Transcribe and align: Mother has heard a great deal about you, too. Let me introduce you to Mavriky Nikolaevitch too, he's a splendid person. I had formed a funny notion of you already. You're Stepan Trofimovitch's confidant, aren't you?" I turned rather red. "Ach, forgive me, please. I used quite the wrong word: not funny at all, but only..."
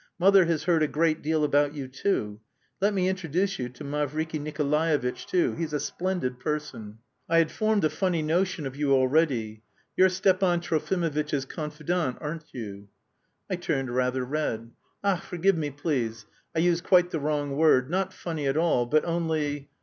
Mother 0.17 0.45
has 0.45 0.63
heard 0.63 0.81
a 0.81 0.87
great 0.87 1.21
deal 1.21 1.43
about 1.43 1.75
you, 1.75 1.87
too. 1.87 2.39
Let 2.79 2.91
me 2.91 3.07
introduce 3.07 3.59
you 3.59 3.69
to 3.69 3.83
Mavriky 3.83 4.39
Nikolaevitch 4.39 5.27
too, 5.27 5.53
he's 5.53 5.73
a 5.73 5.79
splendid 5.79 6.39
person. 6.39 6.97
I 7.29 7.37
had 7.37 7.51
formed 7.51 7.83
a 7.83 7.89
funny 7.91 8.23
notion 8.23 8.65
of 8.65 8.75
you 8.75 8.93
already. 8.93 9.61
You're 9.95 10.09
Stepan 10.09 10.59
Trofimovitch's 10.61 11.45
confidant, 11.45 12.17
aren't 12.19 12.51
you?" 12.51 12.87
I 13.47 13.57
turned 13.57 13.91
rather 13.93 14.25
red. 14.25 14.71
"Ach, 15.03 15.21
forgive 15.23 15.55
me, 15.55 15.69
please. 15.69 16.25
I 16.55 16.59
used 16.61 16.83
quite 16.83 17.11
the 17.11 17.19
wrong 17.19 17.55
word: 17.55 17.91
not 17.91 18.11
funny 18.11 18.47
at 18.47 18.57
all, 18.57 18.87
but 18.87 19.05
only..." 19.05 19.69